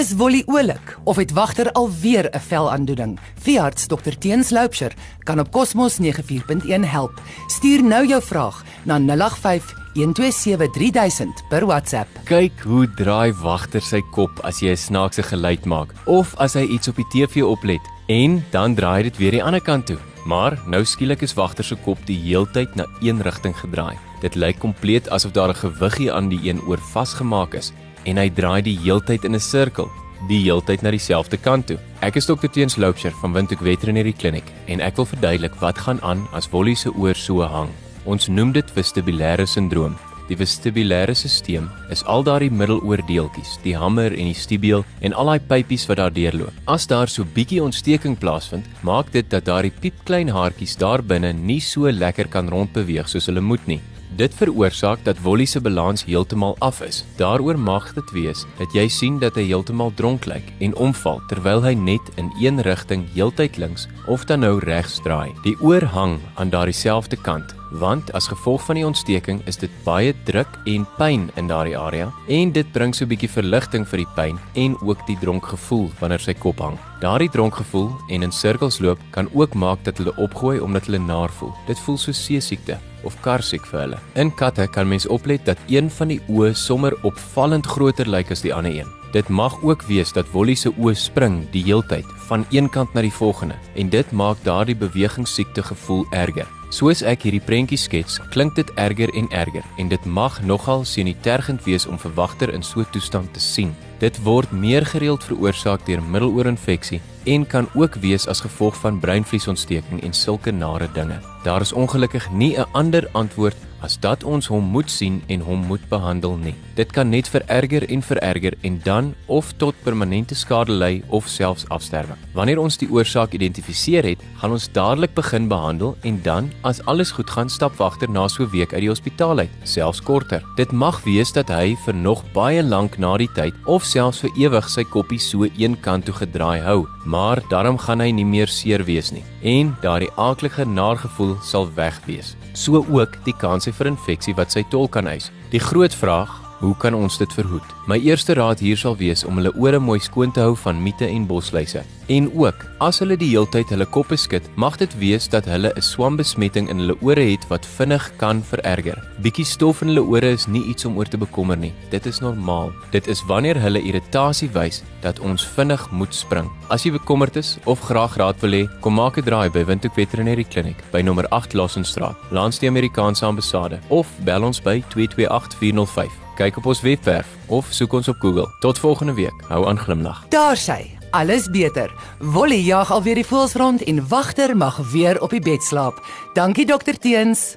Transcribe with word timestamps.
Is 0.00 0.14
Wolly 0.16 0.42
oulik 0.46 0.98
of 1.04 1.16
het 1.16 1.32
wagter 1.36 1.72
alweer 1.72 2.30
'n 2.30 2.40
velaandoening? 2.40 3.18
Veearts 3.42 3.86
Dr 3.86 4.18
Teens 4.18 4.50
Loupsher 4.50 4.92
kan 5.18 5.38
op 5.38 5.50
Cosmos 5.50 5.98
94.1 6.00 6.84
help. 6.84 7.20
Stuur 7.46 7.84
nou 7.84 8.06
jou 8.06 8.22
vraag 8.22 8.64
na 8.82 8.98
085 8.98 9.74
1273000 9.94 11.42
per 11.48 11.66
WhatsApp. 11.66 12.08
Kyk 12.24 12.52
hoe 12.60 12.94
draai 12.94 13.32
wagter 13.32 13.82
sy 13.82 14.00
kop 14.10 14.40
as 14.42 14.60
jy 14.60 14.70
'n 14.70 14.76
snaakse 14.76 15.22
geluid 15.22 15.64
maak 15.64 15.92
of 16.06 16.34
as 16.36 16.54
hy 16.54 16.64
iets 16.64 16.88
op 16.88 16.96
die 16.96 17.08
TV 17.10 17.42
oplet 17.42 17.84
en 18.06 18.44
dan 18.50 18.74
draai 18.74 19.02
dit 19.02 19.16
weer 19.16 19.30
die 19.30 19.44
ander 19.44 19.62
kant 19.62 19.86
toe. 19.86 19.98
Maar 20.24 20.58
nou 20.66 20.84
skielik 20.84 21.22
is 21.22 21.34
wagter 21.34 21.64
se 21.64 21.76
kop 21.76 21.98
die 22.06 22.18
heeltyd 22.18 22.74
na 22.74 22.86
een 23.00 23.22
rigting 23.22 23.56
gedraai. 23.56 23.98
Dit 24.20 24.34
lyk 24.34 24.58
kompleet 24.58 25.10
asof 25.10 25.32
daar 25.32 25.48
'n 25.48 25.54
gewiggie 25.54 26.12
aan 26.12 26.28
die 26.28 26.48
een 26.48 26.60
oor 26.62 26.78
vasgemaak 26.78 27.54
is 27.54 27.72
en 28.04 28.16
hy 28.16 28.28
draai 28.30 28.62
die 28.62 28.78
heeltyd 28.78 29.24
in 29.24 29.34
'n 29.34 29.40
sirkel, 29.40 29.88
die 30.28 30.42
heeltyd 30.44 30.82
na 30.82 30.90
dieselfde 30.90 31.36
kant 31.36 31.66
toe. 31.66 31.78
Ek 32.00 32.16
is 32.16 32.26
dokter 32.26 32.50
Teens 32.50 32.76
Loupsher 32.76 33.12
van 33.20 33.32
Windhoek 33.32 33.60
Veterinary 33.60 34.12
Clinic 34.12 34.44
en 34.66 34.80
ek 34.80 34.96
wil 34.96 35.06
verduidelik 35.06 35.54
wat 35.60 35.78
gaan 35.78 36.00
aan 36.02 36.28
as 36.32 36.50
Wolly 36.50 36.74
se 36.74 36.90
oor 36.90 37.14
so 37.14 37.42
hang. 37.42 37.70
Ons 38.04 38.28
noem 38.28 38.52
dit 38.52 38.72
vestibulêre 38.74 39.46
sindroom. 39.46 39.96
Die 40.30 40.38
vestibulêre 40.38 41.16
stelsel 41.18 41.64
is 41.90 42.04
al 42.06 42.22
daardie 42.22 42.52
middeloordeeltjies, 42.54 43.56
die 43.64 43.74
hammer 43.74 44.14
en 44.14 44.28
die 44.30 44.38
stibeel 44.38 44.84
en 45.02 45.16
al 45.18 45.32
daai 45.32 45.42
pypies 45.50 45.88
wat 45.90 45.98
daar 45.98 46.14
deurloop. 46.14 46.54
As 46.70 46.86
daar 46.86 47.10
so 47.10 47.26
bietjie 47.26 47.58
ontsteking 47.64 48.14
plaasvind, 48.14 48.68
maak 48.86 49.10
dit 49.10 49.26
dat 49.26 49.48
daardie 49.48 49.74
piepklein 49.82 50.30
haartjies 50.30 50.76
daar 50.78 51.02
binne 51.02 51.32
nie 51.34 51.58
so 51.58 51.90
lekker 51.90 52.30
kan 52.30 52.46
rondbeweeg 52.46 53.10
soos 53.10 53.26
hulle 53.26 53.42
moet 53.42 53.66
nie. 53.66 53.80
Dit 54.14 54.34
veroorsaak 54.38 55.02
dat 55.02 55.18
Wolly 55.24 55.46
se 55.50 55.60
balans 55.62 56.04
heeltemal 56.06 56.56
af 56.62 56.78
is. 56.86 57.02
Daaroor 57.18 57.58
mag 57.58 57.90
dit 57.94 58.10
wees 58.14 58.46
dat 58.58 58.74
jy 58.74 58.86
sien 58.86 59.18
dat 59.18 59.34
hy 59.34 59.48
heeltemal 59.50 59.90
dronk 59.98 60.30
lyk 60.30 60.54
en 60.62 60.76
omval 60.78 61.22
terwyl 61.30 61.62
hy 61.66 61.74
net 61.74 62.14
in 62.22 62.30
een 62.38 62.62
rigting 62.62 63.08
heeltyd 63.14 63.58
links 63.58 63.88
of 64.06 64.26
dan 64.30 64.46
nou 64.46 64.58
regs 64.62 65.00
draai. 65.02 65.34
Die 65.42 65.58
oor 65.58 65.82
hang 65.82 66.20
aan 66.36 66.54
daardie 66.54 66.76
selfde 66.76 67.18
kant 67.18 67.58
want 67.70 68.12
as 68.12 68.28
gevolg 68.28 68.62
van 68.66 68.78
die 68.78 68.86
ontsteking 68.86 69.40
is 69.50 69.56
dit 69.60 69.70
baie 69.84 70.14
druk 70.26 70.58
en 70.66 70.86
pyn 70.98 71.28
in 71.40 71.48
daardie 71.50 71.76
area 71.78 72.10
en 72.28 72.52
dit 72.52 72.72
bring 72.72 72.94
so 72.94 73.04
'n 73.04 73.08
bietjie 73.08 73.30
verligting 73.30 73.86
vir 73.86 73.98
die 73.98 74.12
pyn 74.16 74.38
en 74.54 74.76
ook 74.82 75.06
die 75.06 75.18
dronk 75.20 75.46
gevoel 75.46 75.90
wanneer 76.00 76.20
sy 76.20 76.34
kop 76.34 76.58
hang. 76.58 76.78
Daardie 77.00 77.30
dronk 77.30 77.54
gevoel 77.54 77.90
en 78.08 78.22
in 78.22 78.32
sirkels 78.32 78.80
loop 78.80 78.98
kan 79.10 79.28
ook 79.32 79.54
maak 79.54 79.84
dat 79.84 79.98
hulle 79.98 80.16
opgooi 80.16 80.60
omdat 80.60 80.86
hulle 80.86 80.98
naar 80.98 81.30
voel. 81.30 81.54
Dit 81.66 81.78
voel 81.78 81.98
so 81.98 82.12
seesiekte 82.12 82.78
of 83.04 83.20
karsiek 83.20 83.66
vir 83.66 83.80
hulle. 83.80 83.98
In 84.14 84.34
katte 84.34 84.66
kan 84.66 84.88
mens 84.88 85.06
oplet 85.06 85.44
dat 85.44 85.58
een 85.68 85.90
van 85.90 86.08
die 86.08 86.20
oë 86.28 86.54
sommer 86.54 86.92
opvallend 87.02 87.66
groter 87.66 88.08
lyk 88.08 88.30
as 88.30 88.42
die 88.42 88.54
ander 88.54 88.72
een. 88.72 88.99
Dit 89.12 89.28
mag 89.28 89.62
ook 89.62 89.82
wees 89.82 90.12
dat 90.12 90.30
Wolly 90.30 90.54
se 90.54 90.70
oë 90.70 90.94
spring 90.94 91.42
die 91.50 91.64
heeltyd 91.66 92.06
van 92.28 92.44
een 92.54 92.68
kant 92.70 92.94
na 92.94 93.02
die 93.02 93.12
volgende 93.12 93.56
en 93.74 93.88
dit 93.90 94.12
maak 94.12 94.38
daardie 94.46 94.76
bewegingssiekte 94.78 95.62
gevoel 95.66 96.06
erger. 96.14 96.46
Soos 96.70 97.00
ek 97.02 97.24
hierdie 97.26 97.42
prentjie 97.42 97.78
skets, 97.78 98.20
klink 98.30 98.54
dit 98.54 98.68
erger 98.78 99.10
en 99.18 99.26
erger 99.34 99.64
en 99.82 99.88
dit 99.90 100.04
mag 100.06 100.36
nogal 100.46 100.84
sienitergend 100.86 101.64
wees 101.66 101.88
om 101.90 101.98
verwagter 101.98 102.52
in 102.54 102.62
so 102.62 102.80
'n 102.80 102.90
toestand 102.92 103.34
te 103.34 103.40
sien. 103.40 103.74
Dit 103.98 104.22
word 104.22 104.52
meer 104.52 104.86
gereeld 104.86 105.24
veroorsaak 105.24 105.86
deur 105.86 106.02
middeloorinfeksie 106.02 107.00
en 107.24 107.46
kan 107.46 107.68
ook 107.74 107.94
wees 107.94 108.28
as 108.28 108.40
gevolg 108.40 108.76
van 108.76 109.00
breinvliesontsteking 109.00 110.02
en 110.02 110.12
sulke 110.12 110.52
nare 110.52 110.88
dinge. 110.92 111.20
Daar 111.42 111.60
is 111.60 111.72
ongelukkig 111.72 112.30
nie 112.30 112.56
'n 112.56 112.66
ander 112.72 113.08
antwoord 113.12 113.56
as 113.80 113.96
dat 114.00 114.24
ons 114.24 114.46
hom 114.50 114.64
moet 114.74 114.90
sien 114.90 115.20
en 115.28 115.40
hom 115.44 115.64
moet 115.66 115.82
behandel 115.88 116.36
nie. 116.36 116.54
Dit 116.76 116.92
kan 116.92 117.10
net 117.10 117.28
vererger 117.28 117.86
en 117.90 118.02
vererger 118.02 118.56
en 118.66 118.80
dan 118.84 119.14
of 119.26 119.52
tot 119.56 119.74
permanente 119.84 120.34
skade 120.34 120.72
lei 120.72 121.02
of 121.08 121.28
selfs 121.28 121.66
afsterwe. 121.68 122.16
Wanneer 122.34 122.60
ons 122.62 122.78
die 122.80 122.88
oorsaak 122.90 123.34
identifiseer 123.36 124.04
het, 124.04 124.22
gaan 124.40 124.56
ons 124.56 124.68
dadelik 124.72 125.14
begin 125.14 125.48
behandel 125.48 125.96
en 126.08 126.20
dan 126.24 126.50
as 126.62 126.82
alles 126.90 127.12
goed 127.16 127.30
gaan, 127.30 127.50
stap 127.50 127.76
wagter 127.80 128.08
na 128.10 128.28
so 128.28 128.44
'n 128.44 128.50
week 128.50 128.72
uit 128.72 128.80
die 128.80 128.92
hospitaal 128.92 129.38
uit, 129.38 129.50
selfs 129.64 130.00
korter. 130.00 130.42
Dit 130.56 130.72
mag 130.72 131.02
wees 131.04 131.32
dat 131.32 131.48
hy 131.48 131.76
vir 131.84 131.94
nog 131.94 132.24
baie 132.32 132.62
lank 132.62 132.98
na 132.98 133.16
die 133.16 133.32
tyd 133.34 133.54
of 133.66 133.84
selfs 133.84 134.20
vir 134.20 134.30
ewig 134.36 134.68
sy 134.68 134.84
koppie 134.84 135.18
so 135.18 135.46
een 135.58 135.80
kant 135.80 136.04
toe 136.04 136.14
gedraai 136.14 136.60
hou, 136.60 136.86
maar 137.04 137.42
daarom 137.50 137.78
gaan 137.78 138.00
hy 138.00 138.10
nie 138.10 138.24
meer 138.24 138.48
seer 138.48 138.84
wees 138.84 139.12
nie 139.12 139.24
en 139.42 139.76
daardie 139.80 140.10
aaklige 140.16 140.64
naargevoel 140.64 141.36
sal 141.42 141.68
weg 141.74 142.00
wees. 142.06 142.34
So 142.52 142.84
ook 142.90 143.16
die 143.24 143.34
kans 143.36 143.68
vir 143.72 143.92
infeksie 143.92 144.34
wat 144.38 144.52
sy 144.52 144.64
tol 144.70 144.88
kan 144.88 145.08
eis. 145.10 145.30
Die 145.52 145.62
groot 145.62 145.94
vraag, 145.94 146.39
hoe 146.60 146.74
kan 146.76 146.94
ons 146.94 147.16
dit 147.18 147.32
verhoed? 147.32 147.64
My 147.88 147.96
eerste 148.04 148.36
raad 148.36 148.60
hier 148.60 148.78
sal 148.78 148.96
wees 149.00 149.24
om 149.24 149.40
hulle 149.40 149.52
ore 149.56 149.80
mooi 149.80 149.98
skoon 150.00 150.32
te 150.32 150.42
hou 150.44 150.54
van 150.62 150.80
miete 150.82 151.08
en 151.08 151.26
bosluise. 151.26 151.82
En 152.10 152.26
ook, 152.34 152.64
as 152.82 152.98
hulle 153.00 153.16
die 153.16 153.30
heeltyd 153.30 153.70
hulle 153.70 153.86
koppe 153.86 154.16
skud, 154.18 154.46
mag 154.60 154.76
dit 154.80 154.92
wees 154.98 155.28
dat 155.30 155.46
hulle 155.46 155.72
'n 155.76 155.82
swambesmetting 155.82 156.68
in 156.68 156.78
hulle 156.82 156.96
ore 157.00 157.24
het 157.32 157.46
wat 157.48 157.66
vinnig 157.66 158.10
kan 158.16 158.42
vererger. 158.42 158.98
Bietjie 159.22 159.44
stof 159.44 159.82
in 159.82 159.88
hulle 159.88 160.02
ore 160.02 160.30
is 160.30 160.46
nie 160.46 160.64
iets 160.64 160.84
om 160.84 160.96
oor 160.96 161.08
te 161.08 161.18
bekommer 161.18 161.56
nie. 161.56 161.72
Dit 161.90 162.06
is 162.06 162.20
normaal. 162.20 162.72
Dit 162.90 163.06
is 163.06 163.22
wanneer 163.26 163.60
hulle 163.60 163.82
irritasie 163.82 164.50
wys 164.52 164.82
dat 165.00 165.20
ons 165.20 165.46
vinnig 165.46 165.90
moet 165.90 166.14
spring. 166.14 166.50
As 166.68 166.82
jy 166.82 166.92
bekommerd 166.92 167.36
is 167.36 167.58
of 167.64 167.80
graag 167.80 168.16
raad 168.16 168.40
wil 168.40 168.50
hê, 168.50 168.68
kom 168.80 168.94
maak 168.94 169.18
'n 169.18 169.24
draai 169.24 169.50
by 169.50 169.64
Windhoek 169.64 169.94
Veterinary 169.94 170.44
Clinic 170.44 170.76
by 170.92 171.00
nommer 171.00 171.26
8 171.30 171.54
Lassenstraat, 171.54 172.16
langs 172.30 172.58
die 172.58 172.68
Amerikaanse 172.68 173.24
ambassade 173.24 173.78
of 173.88 174.06
bel 174.24 174.44
ons 174.44 174.60
by 174.60 174.82
228405 174.88 176.29
kyk 176.40 176.56
op 176.56 176.70
ons 176.72 176.80
webwerf 176.80 177.28
of 177.52 177.68
soek 177.76 177.98
ons 177.98 178.08
op 178.08 178.16
Google. 178.22 178.48
Tot 178.64 178.78
volgende 178.80 179.14
week. 179.18 179.44
Hou 179.48 179.66
aan 179.68 179.78
glimlag. 179.78 180.24
Daar 180.32 180.56
sy. 180.56 180.96
Alles 181.10 181.50
beter. 181.50 181.90
Wolly 182.18 182.62
jag 182.64 182.90
alweer 182.94 183.18
die 183.18 183.26
voels 183.26 183.56
rond 183.58 183.82
en 183.84 184.00
wagter 184.08 184.56
mag 184.56 184.78
weer 184.92 185.20
op 185.20 185.34
die 185.34 185.42
bed 185.42 185.62
slaap. 185.62 185.98
Dankie 186.38 186.66
dokter 186.66 186.98
Teens. 186.98 187.56